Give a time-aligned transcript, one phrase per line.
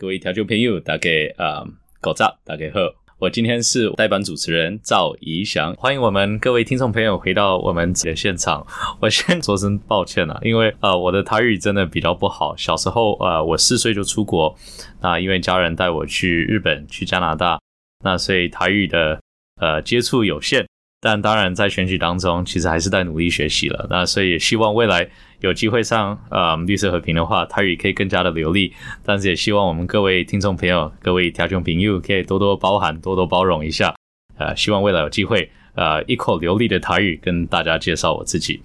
[0.00, 1.62] 各位调酒朋友，大家啊，
[2.00, 2.80] 早早大家好，
[3.18, 8.66] 我今天是代班主持人赵怡翔，欢迎我们各位听众朋友回到我们的现场。
[8.98, 12.56] 我先说声抱歉了，因为呃我的台语真的比较不好。
[12.56, 14.56] 小时候呃我四岁就出国，
[15.02, 17.60] 那因为家人带我去日本、去加拿大，
[18.02, 19.20] 那所以台语的
[19.60, 20.66] 呃接触有限。
[21.00, 23.86] 但当然在选举当中，其实还是在努力学习了。
[23.88, 25.08] 那所以希望未来。
[25.40, 28.74] 有机会上呃绿色和平的话，台语可以更加的流利。
[29.02, 33.94] 但是也希望我们各位听众朋友、各位听众朋友可以多多包涵、多多包容一下。
[34.36, 38.60] 呃，希望未来有机会，呃，一口流利的台语跟大家介绍我自己。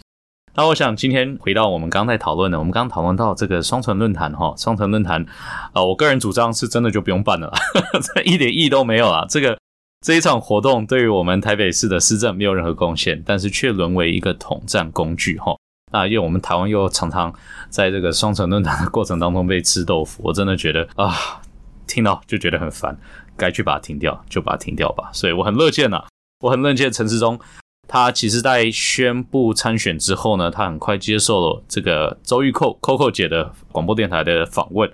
[0.54, 5.26] 那我想今天回到我们刚才讨论的，我们刚讨论到这个双城论坛哈，双城论坛
[5.72, 7.54] 啊，我个人主张是真的就不用办了，
[8.14, 9.26] 这一点意义都没有啊。
[9.30, 9.58] 这个
[10.06, 15.58] 这一场活动对于我们台北市的施政没有任何贡献，但是却沦为一个统战工具哈。
[15.92, 17.34] 那因为我们台湾又常常
[17.72, 21.42] 在这个双城论坛的过程当中被吃豆腐，我真的觉得啊，
[21.88, 22.96] 听到就觉得很烦，
[23.36, 25.10] 该去把它停掉就把它停掉吧。
[25.12, 26.04] 所以我很乐见呐，
[26.42, 27.40] 我很乐见陈世忠，
[27.88, 34.88] 他其实在宣布参选之后呢，他很快接受了这个周玉蔻 Coco 姐的广播电台的访问。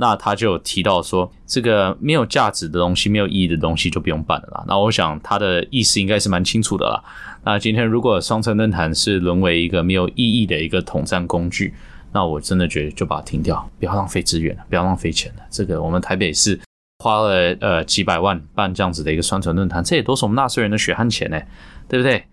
[0.00, 4.64] 那他就提到说，这个没有价值的东西、没有意义的东西就不用办了啦。
[4.66, 7.04] 那我想他的意思应该是蛮清楚的啦。
[7.44, 11.74] 那今天如果双城论坛是沦为一个没有意义的一个统战工具，
[12.12, 15.42] 那我真的觉得就把它停掉，不要浪费资源了，不要浪费钱了。
[15.50, 16.58] 这个我们台北市
[17.04, 21.38] 花了呃几百万办这样子的一个双城论坛，这也都是我们纳税人的血汗钱呢，
[21.86, 22.24] 对不对？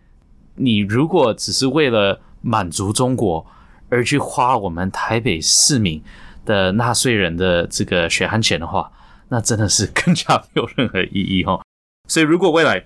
[0.55, 3.45] 你如果只是为了满足中国
[3.89, 6.01] 而去花我们台北市民。
[6.47, 8.89] 的纳税人的这个血汗钱的话，
[9.29, 11.61] 那真的是更加没有任何意义哈。
[12.09, 12.85] 所以，如果未来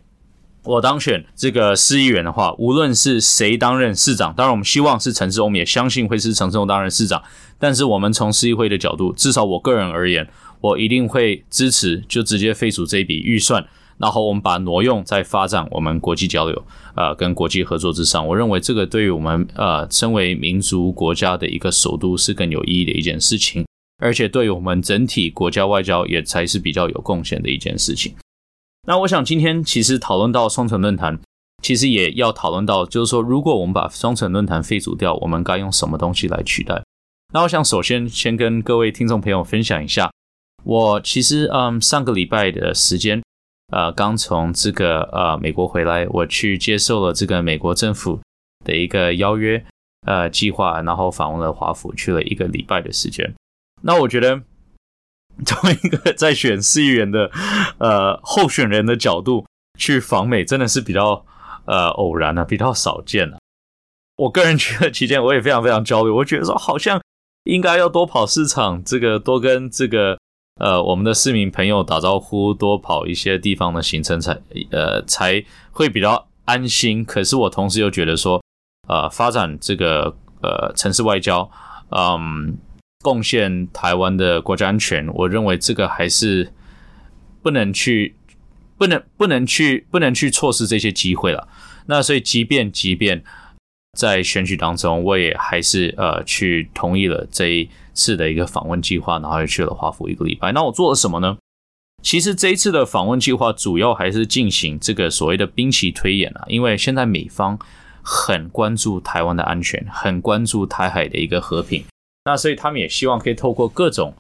[0.64, 7.22] 我当选这个市议员的话，无论是谁当任市长，当然我们希望是陈世忠，也相信会是陈世忠当任市长。
[7.60, 10.28] 但是，我们从市议会的角度，至少我个人而言，
[10.60, 13.66] 我一定会支持，就直接废除这一笔预算。
[14.02, 23.64] 然后我们把挪用在发展我们国际交流，呃，跟国际合作之上，我认为这个对于我们呃身为民族国家的一个首都是更有意义的一件事情，
[24.00, 28.16] 而且对于我们整体国家外交也才是比较有贡献的一件事情。
[28.88, 31.20] 那我想今天其实讨论到双城论坛，
[31.62, 36.82] 其实也要讨论到，就是说如果我们把双城论坛废除掉，我们该用什么东西来取代？
[37.34, 40.12] 那我想首先先跟各位听众朋友分享一下，
[40.64, 43.22] 我其实嗯上个礼拜的时间。
[43.72, 48.20] 呃，刚从这个呃美国回来，我去接受了这个美国政府
[48.66, 49.66] 的一个邀约，
[50.06, 53.34] 呃计划，然后访问了华府，去了一个礼拜的时间。
[53.82, 54.42] 那我觉得，
[55.46, 57.32] 从一个在选市议员的
[57.78, 59.46] 呃候选人的角度
[59.80, 61.26] 去访美，真的是比较
[61.66, 63.38] 呃偶然啊，比较少见啊。
[64.18, 67.02] 我个人觉得期间我也非常非常焦虑，我觉得说好像
[67.46, 70.20] 应该要多跑市场，这个多跟这个。
[70.62, 74.40] 呃，我们的市民朋友打招呼，多跑一些地方的行程才
[74.70, 77.04] 呃才会比较安心。
[77.04, 78.40] 可是我同时又觉得说，
[78.88, 81.50] 呃，发展这个呃城市外交，
[81.90, 82.56] 嗯，
[83.04, 86.54] 贡献台湾的国家安全，我认为这个还是
[87.42, 88.16] 不能去，
[88.78, 91.48] 不能不能去，不能去错失这些机会了。
[91.88, 93.24] 那所以，即便即便
[93.98, 97.70] 在选举当中，我也还是呃去同意了这一。
[97.94, 100.54] 次的一个访问计划，然后又去了华府一个礼拜。
[100.54, 101.38] 那我做了什么呢？
[102.02, 107.60] 其实这一次的访问计划主要还是进行这个所谓的兵棋推演啊，因为现在美方
[108.02, 111.84] 很关注台湾的安全，很关注台海的一个和平，
[112.24, 114.16] 那所以他们也希望可以透过各种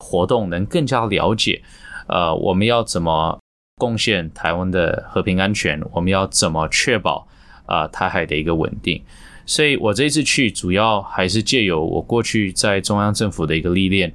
[0.00, 1.62] 活动，能更加了解，
[2.08, 3.40] 呃，我们要怎么
[3.76, 7.26] 贡献台湾的和平安全，我们要怎么确保
[7.66, 9.02] 啊台海的一个稳定。
[9.46, 14.14] 所以我这次去，主要还是借由我过去在中央政府的一个历练，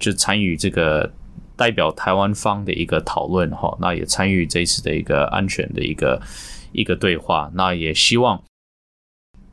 [0.00, 1.12] 就参与这个
[1.56, 6.22] 代表台湾方的一个讨论哈，那也参与这次的一个安全的一个
[6.70, 8.40] 一个对话，那也希望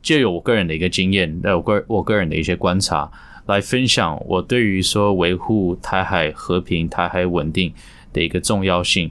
[0.00, 3.10] 借由我个人的一个经验，那我个我个人的一些观察，
[3.46, 7.74] 来分享我对于说维护台海和平、台海稳定
[8.12, 9.10] 的一个重要性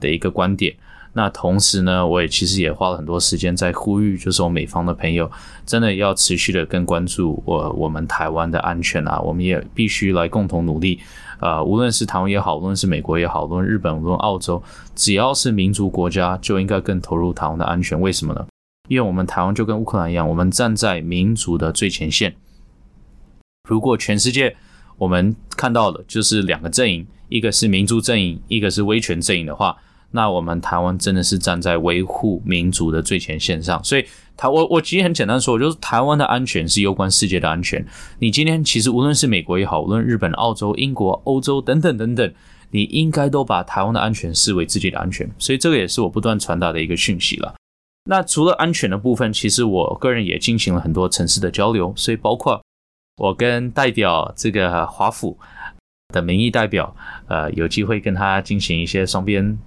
[0.00, 0.76] 的一个观点。
[1.16, 5.30] 那同时呢，我也其实也花了很多时间在呼吁，就是我美方的朋友
[5.64, 11.00] 真的要持续的更关注我我们台湾的安全啊，我们也必须来共同努力。
[11.40, 14.62] 呃，无论是台湾也好，无论是美国也好，无论日本，无论澳洲，
[14.94, 17.98] 只要是民族国家，就应该更投入台湾的安全。
[17.98, 18.46] 为什么呢？
[18.90, 22.36] 因为我们台湾就跟乌克兰一样，我们站在民族的最前线。
[23.66, 24.54] 如果全世界
[24.98, 29.76] 我们看到的就是两个阵营，一个是民族阵营，一个是威权阵营的话，
[30.12, 34.06] 那我们台湾真的是站在维护民族的最前线上，所以
[34.36, 37.84] 台我我其实很简单说，就是台湾的安全是攸关世界的安全。
[38.18, 42.32] 你今天其实无论是美国也好，无论日本、澳洲、英国、欧洲等等等等，
[42.70, 45.30] 你应该都把台湾的安全视为自己的安全。
[45.38, 47.54] 所以这个也是我不断传达的一个讯息了。
[48.08, 52.62] 那除了安全的部分，其实我个人也进行了很多城市的交流，所以包括
[53.16, 55.36] 我跟代表这个华府
[56.14, 56.94] 的民意代表，
[57.26, 59.58] 呃，有机会跟他进行一些双边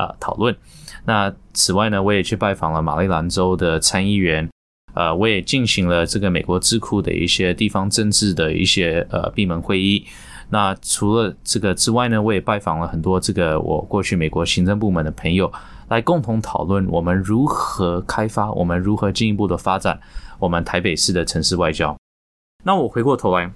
[0.00, 0.56] 啊讨论。
[1.04, 4.48] 那此外呢，我也去拜访了马里兰州的参议员，
[4.94, 10.06] 呃，我也进行了这个美国智库的一些地方政治的一些呃闭门会议。
[10.48, 15.52] 那除了这个之外呢，我也拜访了很多这个我过去美国行政部门的朋友。
[15.90, 19.98] 来共同讨论我们如何开发，我们如何进一步的发展
[20.38, 21.96] 我们台北市的城市外交。
[22.62, 23.50] 那我回过头来，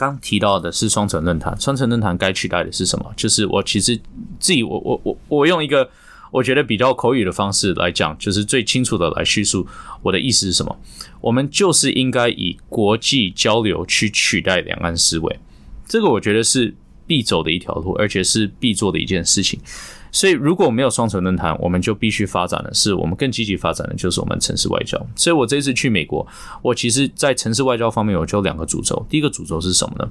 [0.00, 3.12] 刚提到的是双城论坛，双城论坛该取代的是什么？
[3.14, 3.94] 就是我其实
[4.38, 5.86] 自己，我我我我用一个
[6.30, 9.66] 我觉得比较口语的方式来讲，就是最清楚的来叙述
[10.02, 10.74] 我的意思是什么。
[11.20, 15.38] 我们就是应该以国际交流去取代两岸思维，
[15.86, 16.74] 这个我觉得是
[17.06, 19.60] 必走的一条路，而且是必做的一件事情。
[20.12, 25.00] 所以，如果没有双城论坛，我们就必须发展的是我们更积极发展的，就是我们城市外交。
[25.14, 26.26] 所以我这次去美国，
[26.62, 29.06] 我其实在城市外交方面，我就两个主轴。
[29.08, 30.10] 第一个主轴是什么呢？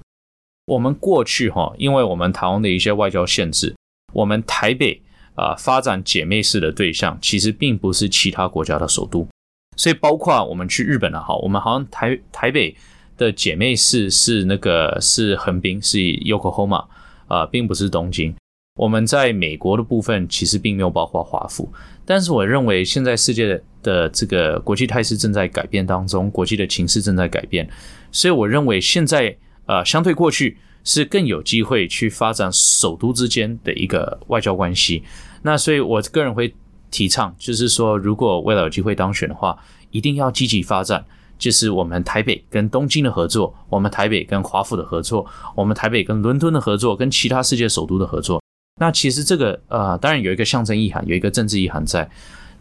[0.68, 3.76] 我们过去哈，因为我们台湾的一些外交限制，
[4.14, 5.02] 我们台北
[5.36, 9.28] 啊发展姐妹市的对象，其实并不是其他国家的首都。
[9.76, 12.76] 所以，包括我们去日本的哈，我们好像台台北
[13.18, 16.86] 的姐妹市是那个是横滨，是 Yokohama
[17.28, 18.34] 啊，并不是东京。
[18.80, 21.70] 我们在美国的部分其实并没有包括华府，
[22.06, 27.70] 但是我认为现在世界的这个国际态势正在改变当中，国际的情势正在改变，
[28.10, 29.36] 所以我认为现在
[29.66, 35.04] 呃相对过去是更有机会去发展首都之间的一个外交关系。
[35.42, 36.56] 那所以我个人会
[36.90, 39.58] 提倡，就是说如果未来有机会当选的话，
[39.92, 41.04] 一定要积极发展，
[41.38, 48.42] 就是我们台北跟东京的合作，我们台北跟华府的合作，我们台北跟伦敦的合作，跟其他世界首都的合作。
[48.80, 52.10] 那其实这个呃，当然有一个象征意涵，有一个政治意涵在，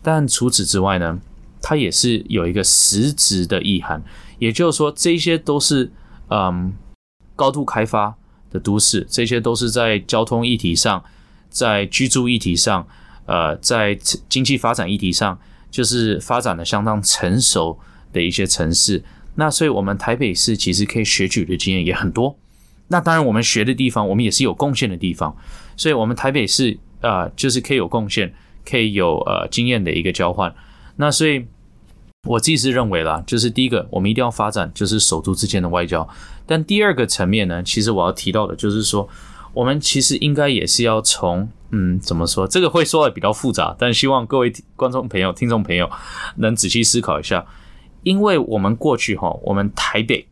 [0.02, 1.18] 但除此之外呢，
[1.62, 4.02] 它也是有一个实质的意涵，
[4.38, 5.90] 也就是说，这些都是
[6.28, 6.74] 嗯
[7.36, 8.14] 高度开发
[8.50, 11.02] 的都市，这些都是在交通议题上，
[11.48, 12.86] 在居住议题上，
[13.26, 13.96] 呃，在
[14.28, 15.38] 经济发展议题上，
[15.70, 17.78] 就是发展的相当成熟
[18.12, 19.04] 的一些城市。
[19.36, 22.36] 那所以，我们台北市其实可以学取的经验也很多。
[22.88, 25.36] 那当然，我们学的地方，我们也是有贡献的地方。
[25.78, 28.34] 所以，我们台北市啊，就是可以有贡献，
[28.68, 30.52] 可以有呃经验的一个交换。
[30.96, 31.46] 那所以，
[32.28, 36.06] 我自己是认为啦，就是第一个，我们一定要发展就是首都之间的外交。
[36.44, 39.08] 但第二个层面呢，其实我要提到的就是说，
[39.54, 42.44] 我们其实应该也是要从嗯，怎么说？
[42.48, 45.88] 这个会说的比较复杂，但希望各位观众朋友、听众朋友
[46.38, 47.46] 能仔细思考一下，
[48.02, 50.26] 因为我们过去哈，我们台北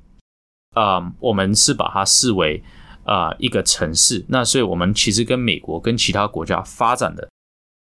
[0.75, 2.65] 啊，我们是把它视为。
[3.07, 7.27] 啊，一个城市，那所以我们其实跟美国跟其他国家发展的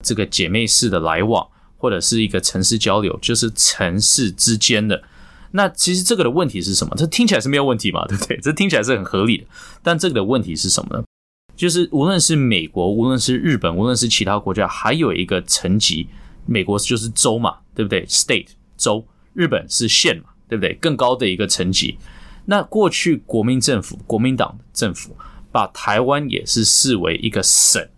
[0.04, 1.46] 这个姐妹式的来往，
[1.78, 5.02] 或者是一个城市交流，就是城市之间的。
[5.52, 6.94] 那其实这个的问题是什么？
[6.96, 8.36] 这听起来是没有问题嘛， 对不对？
[8.38, 9.44] 这听起来是很合理的。
[9.82, 11.04] 但这个的问题是什么呢？
[11.54, 16.08] 就是无论是美国，无论是日本，无论是其他国家，还有一个层级，
[16.44, 20.74] 美国就是州嘛，对不对？State 州，日本是县嘛，对不对？
[20.74, 21.96] 更高的一个层级。
[22.46, 25.16] 那过去国民政府、国民党政府
[25.50, 27.88] 把台湾也是视为一个省，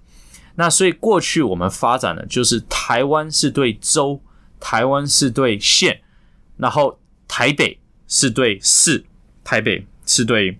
[0.55, 4.21] 那所以过去我们发展的就是台湾是对州，
[4.61, 6.01] 台湾是对县，
[6.57, 9.05] 然后台北是对市，
[9.43, 10.59] 台北是对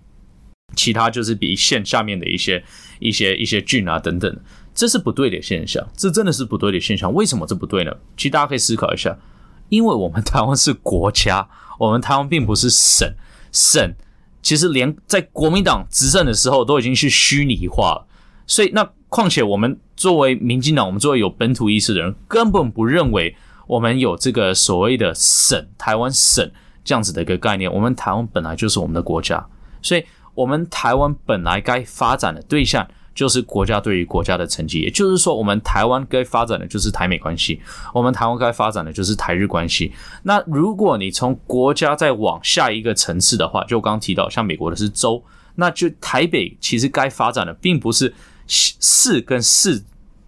[0.75, 2.61] 其他就是比县下面的一些
[2.99, 4.39] 一些一些郡啊等等，
[4.75, 7.13] 这是不对的现象，这真的是不对的现象。
[7.13, 7.91] 为什么这不对呢？
[8.17, 9.17] 其实大家可以思考一下，
[9.69, 11.47] 因为我们台湾是国家，
[11.79, 13.09] 我们台湾并不是省。
[13.57, 13.95] 省
[14.43, 18.07] 其实连在国民党执政的时候都已经是虚拟化了，
[18.45, 23.35] 所以那况且我们作为民进党，我们作为有本土意识的人，根本不认为
[23.65, 26.49] 我们有这个所谓的省台湾省
[26.83, 27.73] 这样子的一个概念。
[27.73, 29.45] 我们台湾本来就是我们的国家，
[29.81, 32.87] 所以我们台湾本来该发展的对象。
[33.17, 37.59] 就是国家对于国家的成绩，也就是说，我们台湾该发展的就是台美关系，
[37.91, 39.91] 我们台湾该发展的就是台日关系。
[40.21, 45.23] 那如果你从国家再往下一个层次的话，就刚刚提到，像美国的是州，
[45.55, 48.13] 那就台北其实该发展的并不是
[48.45, 49.83] 市跟市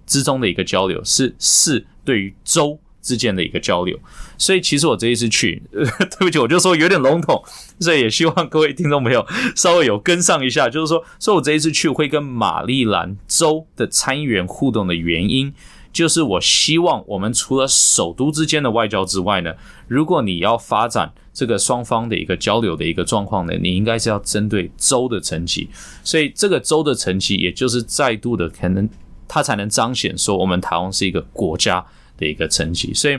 [0.07, 2.79] 之中的一个交流，是市对于州。
[3.01, 3.97] 之间的一个交流，
[4.37, 7.41] 所以其实我这一次去， 对不起，我就说有点笼统，
[7.79, 9.25] 所以也希望各位听众朋友
[9.55, 15.53] 稍微有跟上一下，就是说，所以我这一次去会跟马里兰州的参议员互动的原因，
[15.93, 19.53] 就是我希望我们除了首都之间的外交之外呢，
[19.87, 25.69] 如果你要发展这个双方的一个交流的一个状况呢，你应该是要针对州的层级，
[26.03, 28.89] 所以这个州的层级，也就是再度的可能
[29.27, 31.85] 它才能彰显说我们台湾是一个国家
[32.19, 32.93] 的一个层级。
[32.93, 33.17] 所以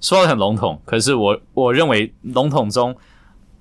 [0.00, 2.96] 说的很笼统，可是我我认为笼统中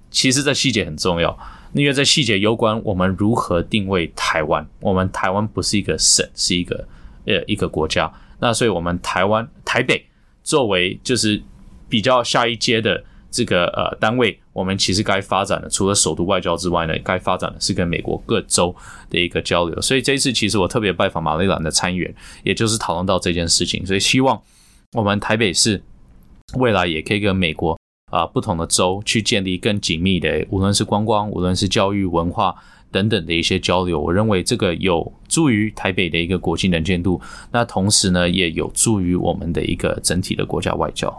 [0.10, 1.38] 其实这细节很重要，
[1.74, 4.66] 因为这细节攸关我们如何定位台湾。
[4.80, 6.88] 我们台湾不是一个省，是一个
[7.26, 8.12] 呃一个国家。
[8.40, 10.06] 那所以，我们台湾台北
[10.44, 11.42] 作为就是
[11.90, 18.74] 比较下一阶的这个呃单位，我们其实该发展的，除了首都外交之外呢，该发展的是跟美国各州
[19.10, 19.82] 的一个交流。
[19.82, 23.84] 所以这一次，其实我特别拜访马里兰的参议员，也就是讨论到这件事情。
[23.86, 24.40] 所以希望
[24.94, 25.84] 我们台北市
[26.58, 27.78] 未来也可以跟美国
[28.12, 32.56] 啊不同的州去建立更紧密的，无论是观光，无论是教育文化。
[32.90, 37.20] 等等的一些交流，我认为这个有助于台北的一个国际能见度，
[37.52, 41.14] 那同时呢，也有助于我们的一个整体的国家外交。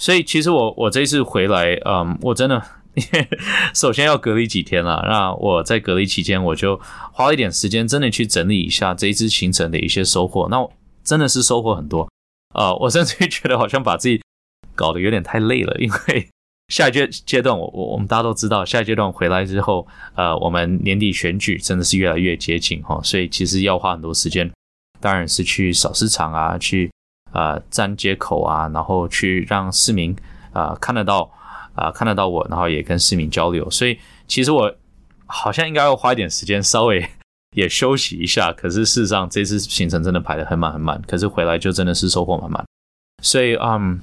[0.00, 2.60] 所以，其实我我这次回来，嗯，我真的
[3.72, 5.00] 首先要隔离几天了。
[5.08, 6.78] 那我在隔离期间，我就
[7.12, 10.48] 花了一点时间，真的去整理一下这一次行程的一些收获。
[10.50, 10.68] 那
[11.04, 12.07] 真的是收获很多
[12.58, 12.74] 啊！
[12.74, 14.20] 我甚至于觉得好像把自己
[14.74, 16.28] 搞得有点太累了，因为。
[16.68, 24.52] 下一阶阶段，我我我们大家都知道，下一阶段回来之后，呃，我们年底选举真的是越来越接近哈，所以其实要花很多时间，
[25.00, 26.92] 当然是去扫市场啊，去
[27.32, 30.14] 啊站街口啊，然后去让市民
[30.52, 31.32] 啊看得到
[31.74, 33.70] 啊看得到我，然后也跟市民交流。
[33.70, 34.70] 所以其实我
[35.24, 37.00] 好像应该要花一点时间，稍微
[37.54, 38.52] 也休息一下。
[38.52, 42.64] 可是事实上，这次行程真的排得很满很满，可是回来就真的是收获满满。
[43.22, 44.00] 所以嗯。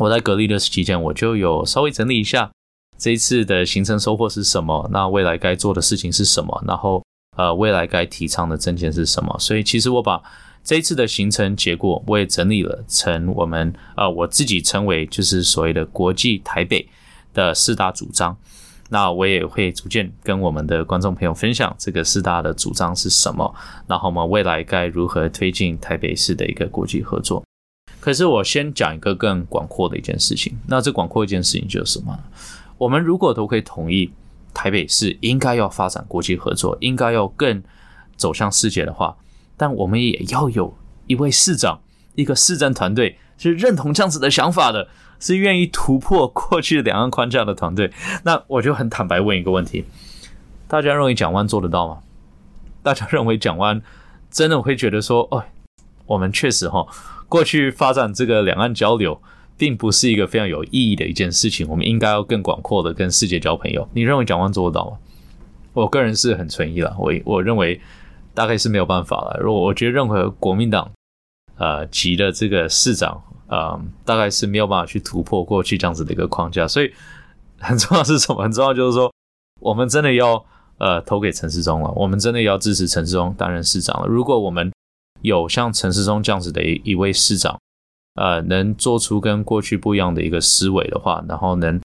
[0.00, 2.48] 我在隔离的期间，我就有稍微整理一下
[2.96, 7.04] 这一次的行程收获是什么，那未来该做的事情是什么，然后
[7.36, 9.36] 呃，未来该提倡的证件是什么。
[9.40, 10.22] 所以其实我把
[10.62, 16.88] 这一次的行程结果，我也整理了成我们呃我自己称为就是所谓的国际台北
[17.34, 18.36] 的四大主张。
[18.88, 23.54] 那我也会逐渐跟我们的观众朋友分享这个四大的主张是什么，
[23.86, 27.44] 然后我们未来该如何推进台北市的一个国际合作。
[28.00, 32.18] 可是我先讲一个更广阔的一件事情，那这广阔一件事情就是什么？
[32.78, 34.10] 我们如果都可以同意
[34.54, 37.62] 台北市应该要发展国际合作，应该要更
[38.16, 39.16] 走向世界的话，
[39.56, 40.72] 但我们也要有
[41.06, 41.80] 一位市长，
[42.14, 44.88] 一个市政团队是认同这样子的想法的，
[45.20, 47.90] 是愿意突破过去两岸框架的团队。
[48.24, 49.84] 那我就很坦白问一个问题：
[50.66, 51.98] 大家认为蒋万做得到吗？
[52.82, 53.82] 大家认为蒋万
[54.30, 55.44] 真的会觉得说，哦，
[56.06, 56.86] 我们确实哈？
[57.28, 59.20] 过去发展这个两岸交流，
[59.56, 61.68] 并不是一个非常有意义的一件事情。
[61.68, 63.86] 我们应该要更广阔的跟世界交朋友。
[63.92, 64.98] 你认为蒋万做得到吗？
[65.74, 66.96] 我个人是很存疑了。
[66.98, 67.80] 我我认为
[68.34, 69.38] 大概是没有办法了。
[69.40, 70.90] 如果我觉得任何国民党
[71.56, 76.68] 呃级的这个市长啊，大概是没有办法去突破过去这样子的一个框架。
[76.68, 76.92] 所以
[77.58, 78.42] 很重要是什么？
[78.42, 79.12] 很重要就是说，
[79.60, 80.44] 我们真的要
[80.78, 81.90] 呃投给陈世忠了。
[81.96, 84.06] 我们真的要支持陈世忠担任市长了。
[84.06, 84.70] 如果我们
[85.22, 87.58] 有像陈世忠这样子的一一位市长，
[88.14, 91.80] 呃，能做出跟过去不一样的一个思维的话，然后能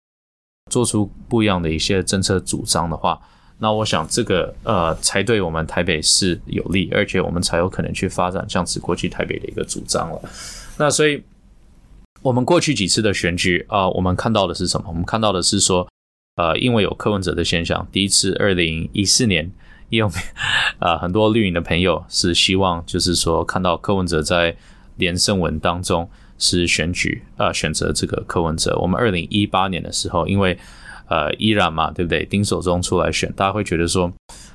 [0.69, 3.19] 做出不一样的一些政策主张的话，
[3.59, 10.21] 那我想这个呃才对我们台北市有利，而且我们才有可能去发展这样子过去台北的一个主张了。
[10.77, 11.23] 那所以，
[12.23, 14.87] 我们过去几次的选举啊，我们看到的是什么？
[14.87, 15.85] 我们看到的是说，
[16.37, 19.51] 呃，因为有柯文哲的现象，第一次二零一四年。
[19.89, 20.09] 有
[20.79, 24.55] 啊，很多绿营的朋友是希望，就是说看到柯文哲在
[24.95, 28.75] 连胜文当中是选举啊，选择这个柯文哲。
[28.79, 30.57] 我们二零一八年的时候，因为
[31.09, 32.25] 呃依然嘛，对不对？
[32.25, 34.11] 丁守中出来选，大家会觉得说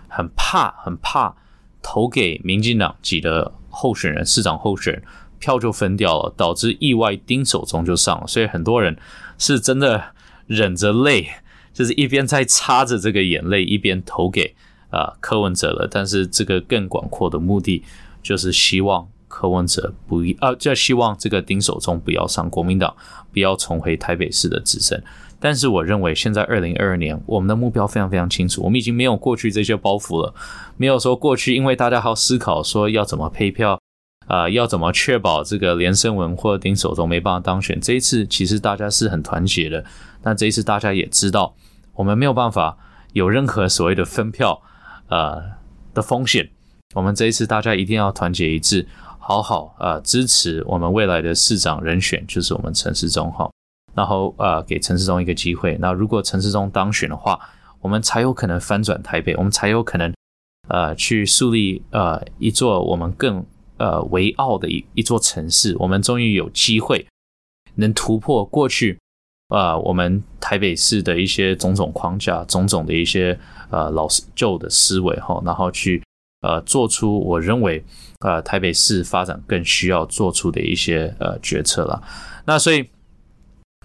[0.08, 1.36] 很怕，很怕
[1.82, 5.02] 投给民进党籍的候选人，市长候选人
[5.38, 8.26] 票就分掉了，导致意外丁守中就上了。
[8.26, 8.96] 所以很多人
[9.38, 10.12] 是真的
[10.46, 11.28] 忍着泪，
[11.72, 14.54] 就是一边在擦着这个眼泪，一边投给。
[14.90, 17.84] 啊，柯文哲了，但是这个更广阔的目的
[18.22, 22.96] 就是希望柯文哲不啊，就希望这个丁守中不要上国民党，
[23.30, 24.98] 不要重回台北市的执政。
[25.38, 30.34] 但是我认为现在二零二二年，我们的目标非常非常清楚，我们已经没有过去这些包袱了，
[30.78, 33.78] 没有说过去因为大家还要思考说要怎么配票
[34.28, 37.80] 啊，要怎么确保这个连胜文或丁守中没办法当选。
[37.80, 39.84] 这一次其实大家是很团结的，
[40.22, 41.56] 但这一次大家也知道，
[41.94, 42.78] 我们没有办法
[43.14, 44.62] 有任何所谓的分票。
[45.10, 45.42] 呃
[45.94, 46.50] 的风险，
[46.94, 48.86] 我们这一次大家一定要团结一致，
[49.18, 53.50] 好好呃支持我们未来的市长人选，就是我们陈世忠哈，
[53.94, 55.78] 然后呃给陈世忠一个机会。
[55.80, 57.40] 那如果陈世忠当选的话，
[57.80, 60.12] 我们才有可能翻转台北，我们才有可能
[60.68, 63.42] 呃去树立呃一座我们更
[63.78, 67.06] 呃为傲的一一座城市，我们终于有机会
[67.76, 68.98] 能突破过去
[69.48, 73.38] 啊，我们台北市的一些种种框架、种种的一些
[73.70, 76.02] 呃老旧的思维哈，然后去
[76.42, 77.82] 呃做出我认为
[78.20, 82.02] 呃台北市发展更需要做出的一些呃决策了。
[82.44, 82.84] 那所以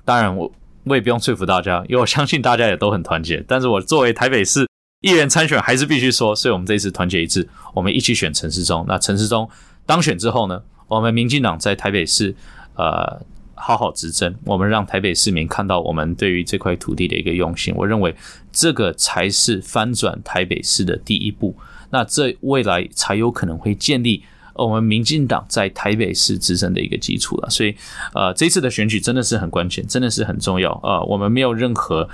[0.04, 0.52] 当然我
[0.86, 3.44] 我也不用说服大家，因为我相信大家也都很团结。
[3.48, 4.68] 但是我作为台北市
[5.02, 8.84] 议员参选，还是必须说，所以我们这一次团结一致，我们一起选陈世忠。
[8.88, 9.50] 那陈世忠。
[9.86, 12.36] 当选之后呢，我们民进党在台北市，
[12.76, 13.22] 呃，
[13.56, 17.74] 好好执政，我们让台北市民看到我们对于这块土地的一个用心。
[17.76, 18.16] 我认为
[18.52, 21.56] 这个才是翻转台北市的第一步。
[21.90, 24.24] 那这未来才有可能会建立
[24.54, 27.50] 我们民进党在台北市执政的一个基础了。
[27.50, 27.76] 所以，
[28.14, 30.72] 呃，这次的选举真的是很关键，真的是很重要。
[30.84, 32.08] 呃，我们没有任何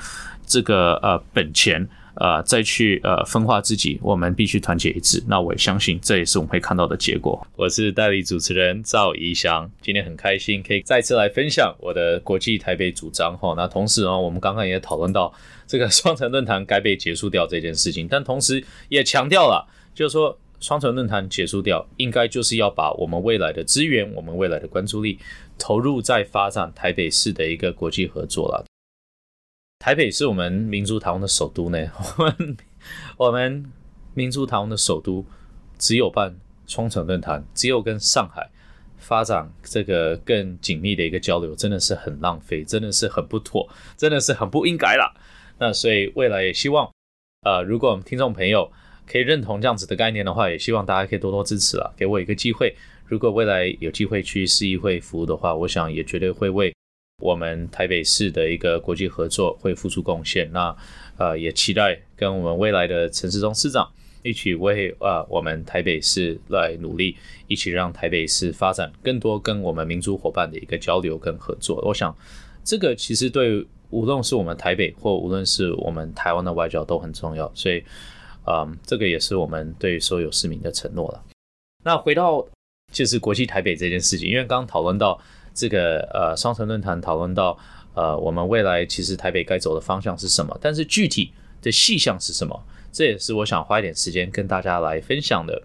[0.45, 1.87] 这个呃本钱。
[2.19, 5.23] 呃，再去呃分化自己，我们必须团结一致。
[5.25, 7.47] 那我也相信，这也是我们会看到的结果。
[7.55, 13.53] 我是代理主持人赵怡翔，今天很开心可以再次来分享我的国际台北主张哈。
[13.55, 15.33] 那同时呢，我们刚刚也讨论到
[15.65, 25.17] 这个双城论坛该被结束掉这件事情，但同时也强调了，就是说双城论坛结束掉，应该就是要把我们未来的资源、我们未来的关注力
[25.57, 28.65] 投入在发展台北市的一个国际合作了。
[29.79, 31.89] 台北是我们民族台湾的首都呢。
[32.17, 32.57] 我 们
[33.15, 33.71] 我们
[34.13, 35.25] 民族台湾的首都
[35.77, 36.35] 只有办
[36.67, 38.49] 双城论坛，只有跟上海
[38.97, 45.13] 发展这个更紧密的一个交流，真的是很浪费，真的是很不妥，真的是很不应该啦。
[45.57, 46.91] 那所以未来也希望，
[47.43, 48.69] 呃，如果我们听众朋友
[49.09, 52.75] 可以认同这样子的概念的话，也希望大家可以多多支持啊，给我一个机会。
[53.05, 56.75] 如果未来有机会去市议会服务的话，我想也绝对会为。
[57.19, 60.75] 我们台北市的一个国际合作会付出贡献，那
[61.17, 63.89] 呃也期待跟我们未来的陈世忠市长
[64.23, 67.15] 一起为呃我们台北市来努力，
[67.47, 71.81] 一起让台北市发展更多跟我们民族伙伴的一个交流跟合作。
[71.85, 72.15] 我想
[72.63, 77.83] 这个其实对无论是我们台北或无论是我们台湾的外交都很重要，所以
[78.45, 81.23] 嗯这个也是我们对所有市民的承诺了。
[81.83, 82.47] 那回到
[82.91, 85.19] 就是国际台北这件事情，因为刚刚讨论到。
[85.53, 87.57] 这个呃双城论坛讨论到，
[87.93, 90.57] 呃，我们未来其实台北该走的方向是什么？
[90.61, 92.63] 但是具体的细项是什么？
[92.91, 95.61] 这也是我想花一点时间跟大家来分享的。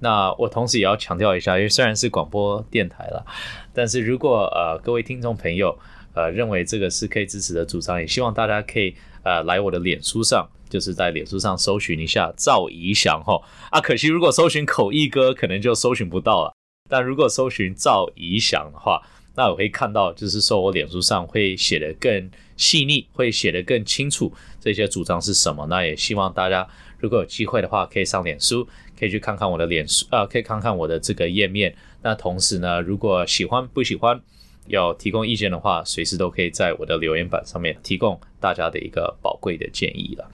[0.00, 3.26] 那我同时也要强调一下，因为虽然是广播电台了，
[3.72, 5.76] 但是如果呃各位听众朋友
[6.14, 16.54] 呃认为这个是可以支持的主张，也希望大家可以呃来我的脸书上，就是在脸书上搜寻一下赵怡翔哈啊，可惜如果搜寻口译哥可能就搜寻不到了，
[16.88, 19.02] 但如果搜寻赵怡翔的话。
[19.38, 25.64] 那我会看到，就是说我脸书上会写的更细腻，会写的更清楚，这些主张是什么。
[25.66, 28.66] 那也希望大家如果有机会的话，可以上脸书，
[28.98, 31.72] 可以去看看我的脸书，呃，可以看看我的这个页面。
[32.02, 34.20] 那同时呢，如果喜欢不喜欢，
[34.66, 40.28] 要提供意见的话，随时都可以在我的留言板上面提供大家的一个宝贵的建议了。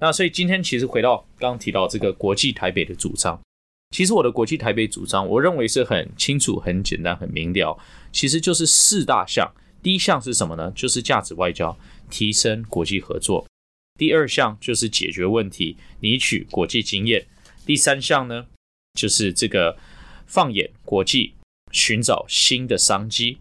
[0.00, 3.40] 那所以今天其实回到刚提到这个国际台北的主张。
[3.90, 7.78] 其实我的国际台北主张，我认为是很清楚、很简单、很明了，
[8.12, 9.52] 其实就是四大项。
[9.82, 10.72] 第一项是什么呢？
[10.74, 11.78] 就是价值外交，
[12.10, 13.46] 提升国际合作；
[13.98, 17.22] 第二项就是解决问题，拟取国际经验；
[17.66, 18.46] 第三项呢，
[18.94, 19.76] 就是这个
[20.26, 21.34] 放眼国际，
[21.70, 23.38] 寻找新的商机；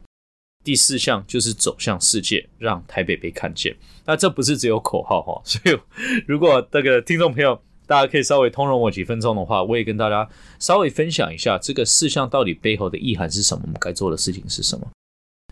[0.63, 3.75] 第四项就是走向世界，让台北被看见。
[4.05, 5.79] 那这不是只有口号哈，所以
[6.27, 10.27] 如果那个听众朋友，大家可以稍微通融我几分钟的话，我也跟大家
[10.59, 14.87] 稍微分享一下这个事项到底背后的意涵是什么，我们该做的事情是什么。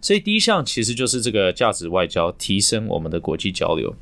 [0.01, 3.93] 所以第一项其实就是这个价值外交，提升我们的国际交流。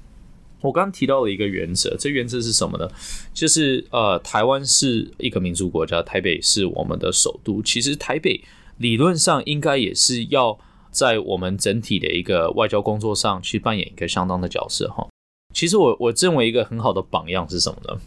[0.61, 2.87] 我刚刚提到了一个原则，这原则是什么呢？
[3.33, 7.61] 就是呃，台湾是一个民族国家，台北是我们的首都。
[7.61, 8.41] 其实台北
[8.77, 10.59] 理论上应该也是要
[10.91, 15.07] 在我们整体的一个外交工作上去扮演一个相当的角色哈。
[15.53, 18.01] 其实我我认为一个很好的榜样是什么呢？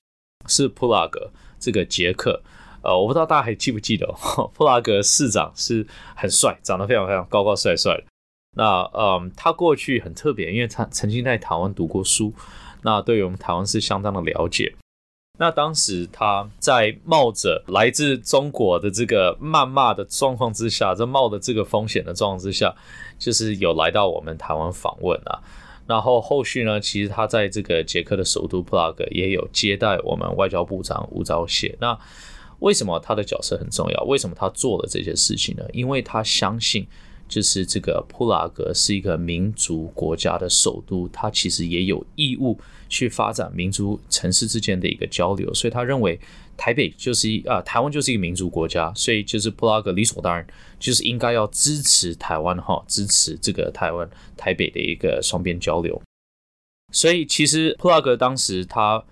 [0.46, 2.42] 是普拉格这个捷克，
[2.82, 4.06] 呃，我不知道大家还记不记得，
[4.54, 8.04] 普拉格市长是很帅，长得非常非常高高帅帅的。
[8.56, 12.34] 那嗯，他过去很特别，因为他曾经在台湾读过书，
[12.82, 14.74] 那对于我们台湾是相当的了解。
[15.38, 22.74] 那当时他在冒着来自中国的这个谩骂的状况之下，在冒着这个风险的状况之下，
[23.18, 25.40] 就是有来到我们台湾访问啊。
[25.92, 31.70] 然后后续呢，其实他在这个捷克的首都布拉格也有接待我们外交部长吴钊燮。
[31.80, 31.98] 那
[32.60, 34.02] 为什么他的角色很重要？
[34.04, 35.62] 为什么他做了这些事情呢？
[35.70, 36.86] 因为他相信，
[37.28, 42.58] 就是这个普拉格是一个民族国家的首都，他其实也有义务
[42.92, 45.52] 去发展民族城市之间的一个交流。
[45.54, 46.20] 所以他认为
[46.58, 50.46] 台北就是一啊，台湾就是一个民族国家，所以就是布拉格理所当然
[50.78, 56.00] 就是应该要支持台湾哈，支持这个台湾台北的一个双边交流。
[56.92, 59.02] 所以其实布拉格当时他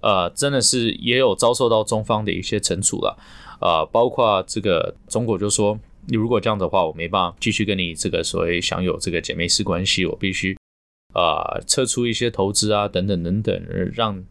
[0.00, 3.16] 呃真的是也有遭受到中方的一些惩处了，
[3.60, 10.57] 呃，包括这个中国就说你如果这样的话，我没办法继续跟你这个所谓享有这个姐妹式关系，我必须
[11.18, 14.24] 啊撤出一些投资啊等等等等，让。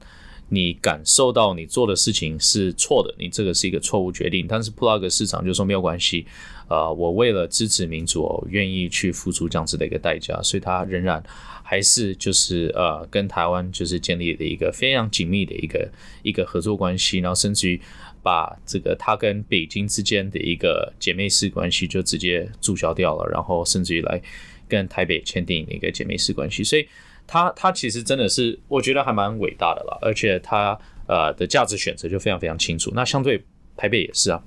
[0.49, 4.45] 你感受到你做的事情是错的，你这个是一个错误决定。
[4.47, 6.25] 但是 plug 市场就说没有关系，
[6.69, 11.21] 呃，我为了支持民主，我愿意去付出这样子的一个代价，所以他仍然
[11.63, 15.91] 还是就是呃跟台湾就是建立了一个非常紧密的一个
[16.23, 17.81] 一个合作关系，然后甚至于
[18.23, 24.21] 把这个他跟北京之间的一个姐妹式关系就直接注销掉了，然后甚至于来
[24.67, 26.87] 跟台北签订一个姐妹式关系，所以。
[27.29, 32.89] 他他其实真的是，我觉得还蛮伟大的了，而且他呃的价值选择就非常非常清楚。
[32.95, 33.43] 那相对
[33.75, 34.41] 台北也是啊，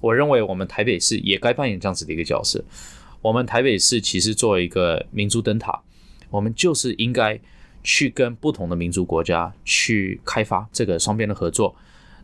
[0.00, 2.64] 我认为我们台北市也该扮演这样子的一个角色。
[3.20, 5.78] 我们台北市其实作为一个民族灯塔，
[6.30, 7.38] 我们就是应该
[7.84, 11.76] 去跟不同的民族国家去开发这个双边的合作。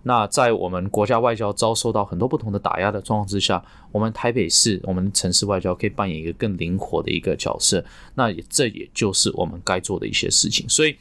[0.08, 7.84] 那在我们国家外交遭受到很多不同的打压的状况之下，我们台北市，我们城市外交可以扮演一个更灵活的一个角色。
[8.14, 10.66] 那也这也就是我们该做的一些事情。
[10.66, 10.96] 所以，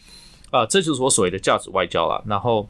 [0.51, 2.21] 啊，这就是我所谓的价值外交了。
[2.27, 2.67] 然后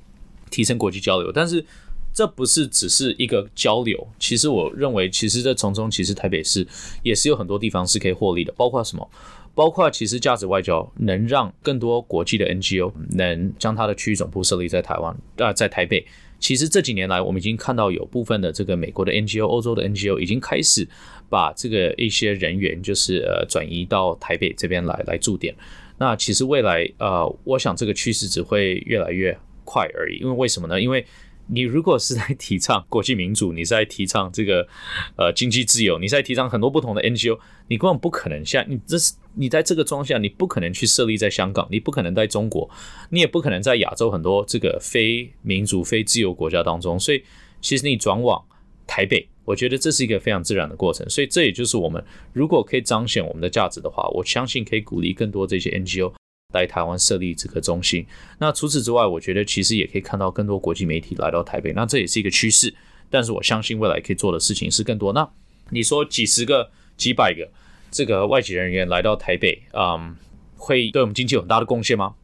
[0.51, 1.65] 提升国际交流，但是
[2.13, 4.07] 这不是只是一个交流。
[4.19, 6.67] 其实我认为，其实这从中，其实台北市
[7.01, 9.09] 也是有很多地方是可以获利的，包括什么？
[9.55, 16.05] 包括其实价值外交能让更多国际的 NGO 能将它的区域总部设立在台湾啊，在台北。
[16.39, 20.87] 其实这几年来，我们已经看到有部分的这个美国的 NGO、欧洲的 NGO 已经开始
[21.29, 25.55] 把这个一些人员就是呃转移到台北这边来来驻点。
[25.97, 30.17] 那其实未来呃，我想这个趋势只会越来越快而已。
[30.17, 30.79] 因为为什么呢？
[30.79, 31.03] 因为
[31.49, 34.67] 你如果是在提倡国际民主，你是在提倡这个
[35.15, 42.69] 呃经济自由，你在提倡很多不同的 NGO，你根本不可能像你这是你在这个状况下，你不可能去设立在香港，你不可能在中国，
[43.09, 46.99] 你也不可能在亚洲很多这个非民主、非自由国家当中。
[46.99, 47.23] 所以
[47.61, 48.43] 其实你转往
[48.85, 51.09] 台北，我觉得这是一个非常自然的过程。
[51.09, 56.13] 所以这也就是我们如果可以彰显我们的价值的话，我相信可以鼓励更多这些 NGO。
[56.53, 58.05] 来台湾设立这个中心。
[58.39, 61.73] 那除此之外，我觉得其实也可以看到更多国际媒体来到台北。
[61.73, 62.73] 那这也是一个趋势。
[63.09, 65.13] 但是我相信未来可以做的事情是更多。
[65.13, 65.29] 那
[65.69, 67.49] 你说几十个、几百个
[67.91, 70.15] 这个外籍人员来到台北，嗯，
[70.55, 72.15] 会对我们经济有很大的贡献吗？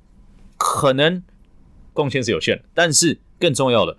[0.58, 1.24] 可能
[1.94, 3.98] 贡献是有限的，但是更重要的，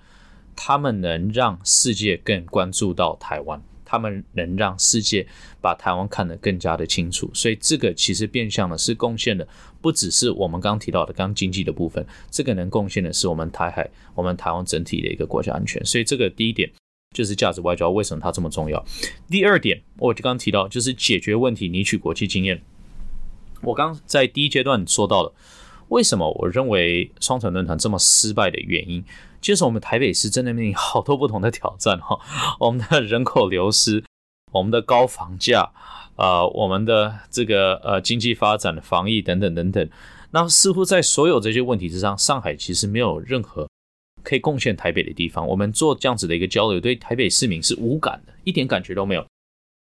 [0.56, 3.62] 他们能让世界更关注到台湾。
[3.84, 5.26] 他们能让世界
[5.60, 9.46] 把台湾看得更加的清楚，所以这个其实变相的是贡献的，
[9.80, 15.84] 不只是我们刚刚提到的刚经济的部分，这个能贡献的是我们台海、我们台湾整体的一个国家安全。
[15.84, 16.70] 所以这个第一点
[17.14, 18.84] 就是价值外交为什么它这么重要。
[19.28, 22.60] 第二点，我就刚提到就是解决问题、汲取国际经验。
[23.62, 25.32] 我刚在第一阶段说到了，
[25.88, 29.04] 为什么我认为双城论坛这么失败的原因。
[29.44, 32.18] 就是我们台北市真的面临好多不同的挑战哈，
[32.58, 34.02] 我们的人口流失，
[34.52, 35.70] 我们的高房价，
[36.16, 39.90] 呃，我们的这个呃经济发展的防疫等等等等，
[40.30, 43.68] 那似乎在所有这些问题之上，上海其实没有任何
[44.22, 45.46] 可以贡献台北的地方。
[45.46, 49.26] 我们做这样子的一个交流，对台北市民是无感的，一点感觉都没有。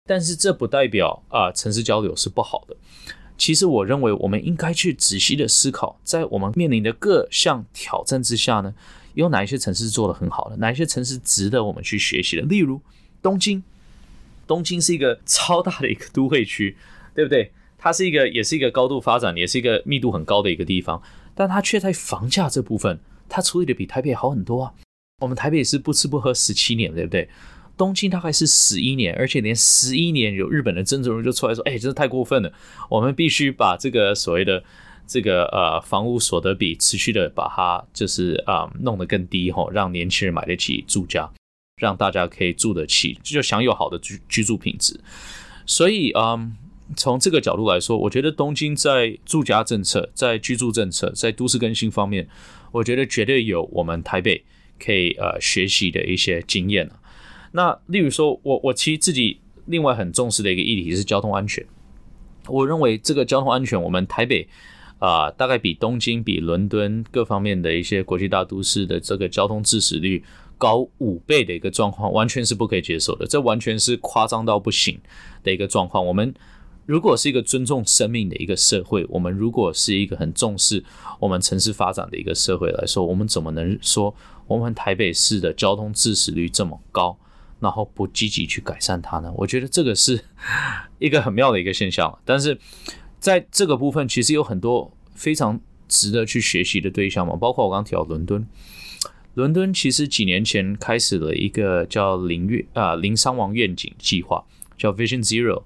[0.06, 2.76] 但是这不代表啊，城市交流是不好的。
[3.38, 8.74] 其实我认为，我们应该去仔细的思考，在我们面临的各项挑战之下呢。
[9.18, 10.56] 有哪一些城市做的很好的？
[10.58, 12.44] 哪一些城市值得我们去学习的？
[12.44, 12.80] 例如
[13.20, 13.64] 东京，
[14.46, 16.78] 东京是一个超大的一个都会区，
[17.16, 17.52] 对不对？
[17.80, 21.02] 它是一个，也是一个高度发展，也是一个密度很高的一个地方，
[21.34, 24.74] 但它却在房价这部分，它处理的比台北好很多啊。
[25.24, 27.28] 我们台北是不吃不喝十七年，对不对？
[27.76, 32.54] 东京大概是十一年，而且连十一年有日本的曾主任就出来说：“哎，真是太过分了，
[32.88, 34.64] 我们必须把这个所谓的。”
[35.08, 41.32] 这个呃，房屋所得比持续的把它就是啊弄得更低吼，让年轻人买得起住家，
[41.82, 45.00] 让大家可以住得起，就享有好的居居住品质。
[45.66, 46.58] 所以嗯，
[46.98, 52.28] 从这个角度来说，我觉得东京在住家政策、在居住政策、在都市更新方面，
[52.74, 54.44] 我觉得绝对有我们台北
[54.78, 56.92] 可以呃学习的一些经验
[57.54, 61.66] 那例如说，我我其实自己另外很重视的一个议题是交通安全。
[62.48, 64.46] 我认为这个交通安全，我们台北。
[65.00, 70.24] 啊，大概比东京、比伦敦各方面的一些国际大都市的这个交通致死率
[70.58, 73.28] 高五倍的一个状况，完全是不可以接受的。
[73.28, 75.00] 这完全是夸张到不行
[75.44, 76.06] 的一个状况。
[76.06, 76.34] 我们
[76.88, 80.84] 如果是一个尊重生命的一个社会，我们如果是一个很重视
[81.20, 84.16] 我们城市发展的一个社会来说，我们怎么能说
[84.48, 87.20] 我们台北市的交通致死率这么高，
[87.60, 89.32] 然后不积极去改善它呢？
[89.36, 90.24] 我觉得这个是
[90.98, 92.18] 一个很妙的一个现象。
[92.24, 92.58] 但是
[93.20, 98.48] 在这个部分，其实有很多非常值得去学习的对象嘛，包括我刚刚提到伦敦。
[99.34, 104.44] 伦敦其实几年前开始了一个叫零月啊零伤亡愿景计划，
[104.78, 105.64] 叫 Vision Zero。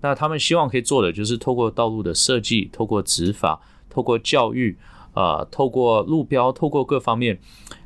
[0.00, 4.76] 那他们希望可以做的就是透过道路的设计，透过执法，透过教育，
[5.14, 7.40] 呃，透过路标，透过各方面，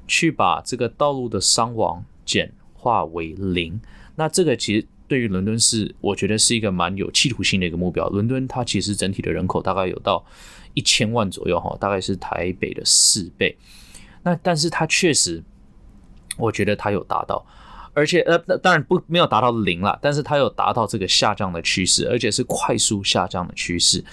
[0.06, 3.80] 去把这个道路的伤亡简化为零。
[4.16, 8.08] 那这个其实对于伦敦市，我觉得是一个蛮有企图心的一个目标。
[8.10, 10.24] 伦敦它其实整体的人口大概有到
[10.74, 13.56] 一千万左右哈，大概是台北的四倍。
[14.22, 15.42] 那但是它确实，
[16.36, 17.44] 我觉得它有达到，
[17.94, 24.04] 而且呃，当然不没有达到零了，但是它有达到这个下降的趋势，而且是快速下降的趋势。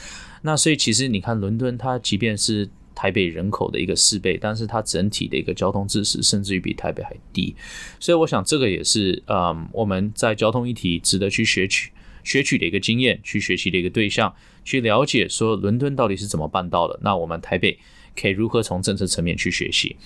[0.43, 7.53] 那所以其实你看，伦敦它即便是台北人口的一个四倍，但是它整体的一个交通知识甚至于比台北还低。
[7.99, 11.91] 所以我想这个也是嗯我们在交通议题值得去学取
[12.23, 16.99] 学取的一个经验，去学习的一个对象，去了解说伦敦到底是怎么办到的。
[17.03, 17.77] 那我们台北。
[18.17, 19.97] 可以如何从政策层面去学习？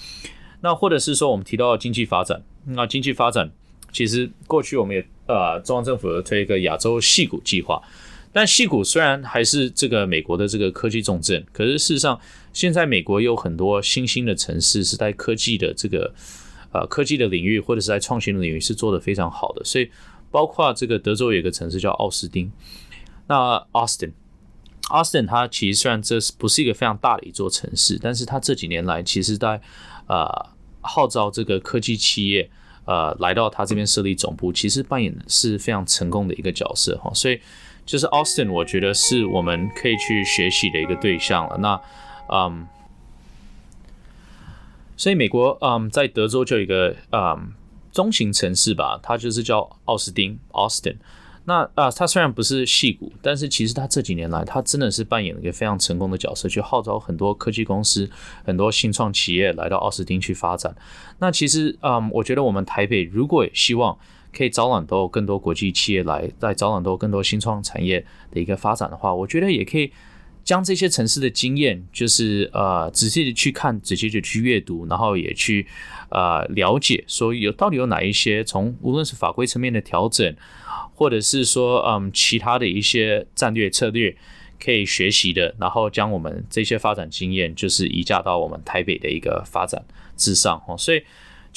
[0.61, 3.51] 那或者是说，我们提到经济发展，那经济发展
[3.91, 7.79] 其实过去我们也呃，中央政府推一个亚洲细谷计划，
[8.31, 12.19] 但戏谷虽然还是这个美国的这个科技重镇，可是事实上
[12.53, 16.13] 现在美国有很多新兴的城市是在科技的这个
[16.71, 19.89] 呃科技的领域或者是在创新的领域是做的非常好的，所以
[20.31, 22.51] 包括这个德州有一个城市叫奥斯汀，
[23.27, 24.11] 那 Austin。
[24.89, 29.61] Austin 它其实虽然这是不是一个非常大的一座城市，但是它这几年来其实在
[30.07, 30.27] 呃
[30.81, 32.49] 号召这个科技企业
[32.85, 37.11] 呃来到它这边设立总部，其实扮演的是非常成功的一个角色哈。
[37.13, 37.39] 所以
[37.89, 41.57] 就是 Austin，我觉得是我们可以去学习的一个对象了。
[41.57, 41.81] 那
[42.31, 42.67] 嗯，
[44.95, 47.51] 所以美国嗯在德州就有一个嗯
[47.91, 50.97] 中型城市吧，它就是叫奥斯汀 Austin。
[51.45, 58.07] 那啊，它虽然不是戏骨，但是其实他这几年来，他真的是扮演了一个非常成功的角色，去号召很多科技公司、
[58.45, 60.75] 很多新创企业来到奥斯汀去发展。
[61.17, 63.97] 那其实啊，我觉得我们台北如果希望
[64.35, 69.91] 可以招揽到更多国际企业来，再招揽到更多新创产业的一个发展的话，我觉得也可以
[70.43, 75.65] 将这些城市的经验，就是呃仔细的去看，仔细的去阅读，然后也去
[76.09, 80.35] 呃了解，说有到底有哪一些从无论是法规层面的调整。
[80.95, 84.13] 或者是说，嗯，其他的一些战略策略
[84.61, 89.81] 可以学习的，然后将我们这些发展经验，就是移驾到我们台北的一个发展
[90.17, 90.77] 之上哦。
[90.77, 91.01] 所以，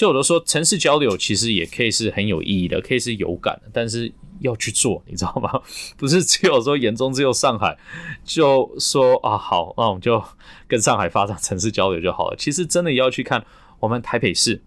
[0.03, 5.63] 就我都说，城市交流其实也可以是很有意义的，可以是有感的，但是要去做，你知道吗？
[5.97, 7.79] 不是只有说眼中只有上海，
[8.25, 10.21] 就说啊好，那我们就
[10.67, 12.37] 跟上海发展城市交流就好了。
[12.37, 13.47] 其实真的要去看
[13.79, 14.61] 我们台北市，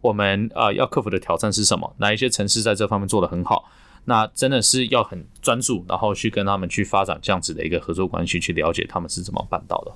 [0.00, 1.94] 我们啊要克服的挑战是什么？
[1.98, 3.70] 哪一些城市在这方面做得很好？
[4.06, 9.92] 那真的是要很专注，然后去跟他们去发展这样子的一个合作关系，去了解他们是怎么办到的。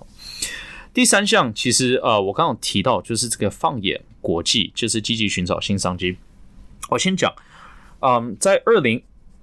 [0.92, 6.16] 第三项，其实呃，我刚刚提到就是这个放眼国际，就是积极寻找新商机。
[6.88, 7.32] 我先讲，
[8.00, 9.00] 嗯，在二零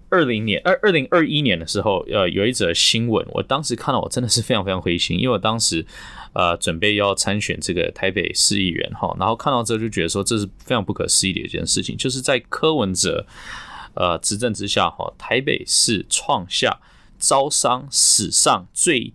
[0.10, 5.86] 二零年二二零二一年的时候，呃，有一则新闻，我当时看到我真的是非常非常灰心，因为我当时
[6.34, 13.26] 呃准备要参选这个台北市议员哈，然后看到之后就觉得说这是非常不可思议的一件事情，就是在柯文哲。
[13.96, 16.80] 呃，执政之下，哈，台北市创下
[17.19, 19.13] 招商史上最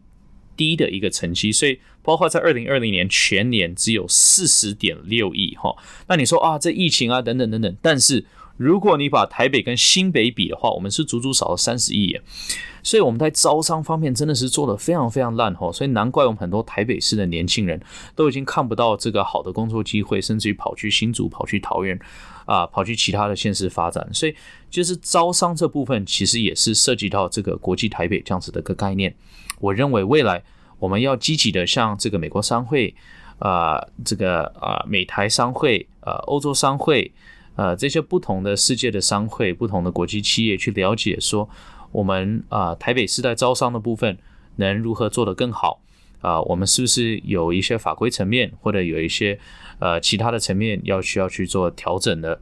[0.57, 5.77] 低的一个成绩，所以包括在二零二零年全年只有四十点六亿，哈。
[6.07, 8.25] 那你说啊，这疫情啊，等等等等，但是
[8.57, 12.23] 如果你把台北跟新北比的话，我们是足足少了三十亿耶。
[12.83, 15.71] 所以我们在招商方面真的是做的非常非常烂，哈。
[15.71, 17.79] 所以难怪我们很多台北市的年轻人
[18.17, 22.01] 都已经看不到这个好的工作机会，甚至于跑去新竹、跑去桃园。
[22.47, 24.35] 啊，跑去其他的县市发展，所以
[24.71, 29.15] 就是招商这部分其实也是涉及到这个国际台北这样子的一个概念。
[29.61, 30.43] 我认为未来
[30.79, 32.95] 我们要积极的向这个美国商会、
[33.39, 37.13] 啊这个啊美台商会、呃欧洲商会、
[37.57, 41.49] 呃这些不同的世界的商会、不同的国际企业去了解，说
[41.93, 44.19] 我们啊台北市在招商的部分
[44.57, 45.81] 能如何做得更好。
[46.21, 49.39] 啊，我们是不是有一些法规层面，或者有一些
[49.79, 52.41] 呃其他的层面要需要去做调整的？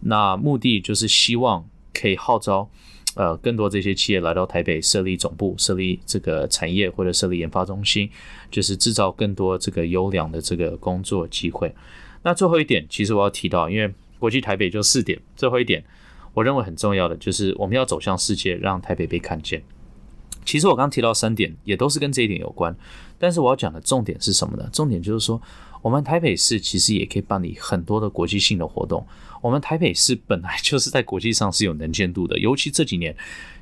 [0.00, 2.68] 那目的就是希望可以号召
[3.14, 8.10] 呃更多这些企业来到台北设立总部、设立这个产业或者设立研发中心，
[8.50, 11.74] 就是制造更多这个优良的这个工作机会。
[12.22, 15.84] 那最后一点，其实我要提到，因为国际台北就四点，最后一点
[16.32, 19.62] 我认为很重要的就是我们要走向世界，让台北被看见。
[20.44, 22.74] 其实我刚提到三点，也都是跟这一点有关。
[23.18, 24.68] 但是我要讲的重点是什么呢？
[24.72, 25.40] 重点就是说，
[25.84, 29.06] 我们台北市其实也可以办理很多的国际性的活动。
[29.42, 33.14] 我们台北市本来就是在国际上是有能见度的， 尤其这几年，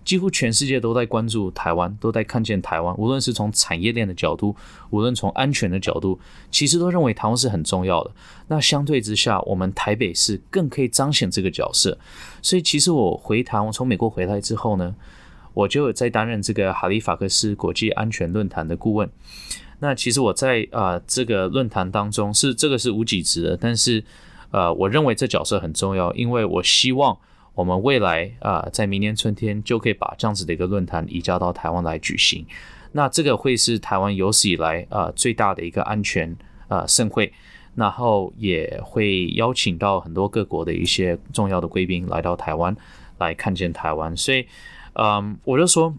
[0.04, 2.96] 几乎全世界都在关注台湾，都在看见台湾。
[2.96, 4.54] 无论是从产业链的角度，
[4.90, 6.20] 无论从安全的角度，
[6.52, 8.12] 其实都认为台湾是很重要的。
[8.46, 11.98] 那相对之下，我们台北市更可以彰显这个角色。
[12.40, 14.94] 所以，其实我回台，我从美国回来之后呢，
[15.54, 19.10] 我就有在担任这个哈利法克斯国际安全论坛的顾问。
[19.82, 24.02] 那其实我在啊这个论坛当中是这个是无几职的，但是。
[24.54, 27.16] 呃，我认为这角色很重要，因为我希望
[27.54, 32.44] 我们未来啊，在明年春天就可以把这样子的一个论坛移交到台湾来举行。
[32.92, 36.36] 那这个会是台湾有史以来啊最大的一个安全
[36.68, 37.32] 啊盛会，
[37.74, 42.76] 然后也会邀请到很多各国的一些重要的贵宾来到台湾
[43.20, 44.14] 来看见台湾。
[44.14, 44.46] 所以，
[44.92, 45.96] 嗯，我就说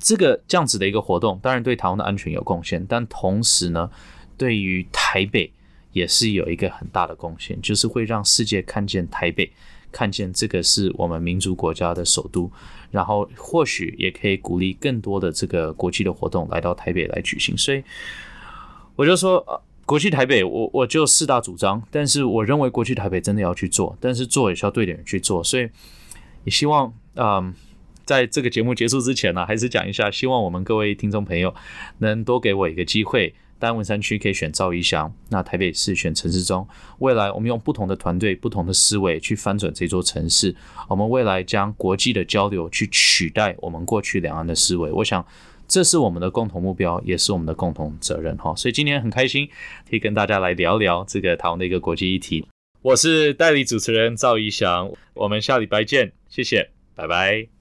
[0.00, 3.90] 这个这样子的一个活动，当然对台湾的安全有贡献，但同时呢，
[4.36, 5.52] 对于台北。
[5.94, 9.50] 也是有一个很大的贡献，就是会让世界看见台北，
[9.90, 12.48] 看见这个是我们民族国家的首都，
[12.90, 17.56] 然后或许也可以鼓励更多的这个国际的活动来到台北来举行。
[17.56, 17.82] 所以
[18.94, 25.42] 我就说，国际台北，我我就四大主张，但是我认为国际台北真的要去做，但是做也是要对的人去做。
[25.42, 25.68] 所以
[26.44, 27.52] 也希望，嗯，
[28.08, 31.54] 在这个节目结束之前呢，还是讲一下，希望我们各位听众朋友
[31.98, 33.34] 能多给我一个机会。
[33.58, 36.66] 单文山区可以选赵一翔，那台北市选陈世忠。
[37.00, 40.56] 未来我们用不同的团队、不同的思维去翻转这座城市。
[40.88, 44.90] 我们未来将国际的交流去取代我们过去两岸的思维。
[44.90, 45.22] 我想
[45.66, 48.54] 这是我们的共同目标，也是我们的共同责任哈。
[48.56, 49.46] 所以今天很开心
[49.90, 52.46] 可以跟大家来聊聊这个台湾的一个国际议题。
[52.80, 57.48] 我是代理主持人赵一翔，我们下礼拜见，谢谢，拜拜。